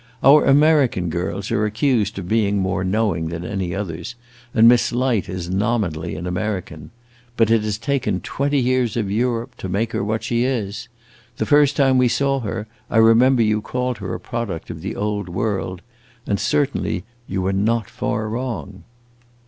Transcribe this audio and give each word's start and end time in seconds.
Our 0.23 0.45
American 0.45 1.09
girls 1.09 1.51
are 1.51 1.63
accused 1.63 2.17
of 2.17 2.27
being 2.27 2.57
more 2.57 2.83
knowing 2.83 3.27
than 3.27 3.45
any 3.45 3.75
others, 3.75 4.15
and 4.51 4.67
Miss 4.67 4.91
Light 4.91 5.29
is 5.29 5.47
nominally 5.47 6.15
an 6.15 6.25
American. 6.25 6.89
But 7.37 7.51
it 7.51 7.61
has 7.61 7.77
taken 7.77 8.19
twenty 8.19 8.57
years 8.59 8.97
of 8.97 9.11
Europe 9.11 9.53
to 9.57 9.69
make 9.69 9.91
her 9.91 10.03
what 10.03 10.23
she 10.23 10.43
is. 10.43 10.87
The 11.37 11.45
first 11.45 11.75
time 11.75 11.99
we 11.99 12.07
saw 12.07 12.39
her, 12.39 12.65
I 12.89 12.97
remember 12.97 13.43
you 13.43 13.61
called 13.61 13.99
her 13.99 14.15
a 14.15 14.19
product 14.19 14.71
of 14.71 14.81
the 14.81 14.95
old 14.95 15.29
world, 15.29 15.83
and 16.25 16.39
certainly 16.39 17.03
you 17.27 17.43
were 17.43 17.53
not 17.53 17.87
far 17.87 18.27
wrong." 18.27 18.81